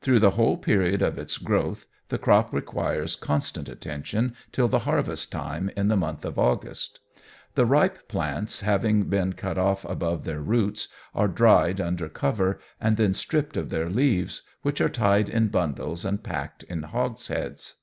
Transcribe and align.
Through 0.00 0.18
the 0.18 0.32
whole 0.32 0.56
period 0.56 1.02
of 1.02 1.20
its 1.20 1.38
growth, 1.38 1.86
the 2.08 2.18
crop 2.18 2.52
requires 2.52 3.14
constant 3.14 3.68
attention 3.68 4.34
till 4.50 4.66
the 4.66 4.80
harvest 4.80 5.30
time, 5.30 5.70
in 5.76 5.86
the 5.86 5.96
month 5.96 6.24
of 6.24 6.36
August. 6.36 6.98
The 7.54 7.64
ripe 7.64 8.08
plants 8.08 8.62
having 8.62 9.04
been 9.04 9.34
cut 9.34 9.56
off 9.56 9.84
above 9.84 10.24
their 10.24 10.40
roots, 10.40 10.88
are 11.14 11.28
dried 11.28 11.80
under 11.80 12.08
cover, 12.08 12.58
and 12.80 12.96
then 12.96 13.14
stripped 13.14 13.56
of 13.56 13.70
their 13.70 13.88
leaves, 13.88 14.42
which 14.62 14.80
are 14.80 14.88
tied 14.88 15.28
in 15.28 15.46
bundles 15.46 16.04
and 16.04 16.24
packed 16.24 16.64
in 16.64 16.82
hogsheads. 16.82 17.74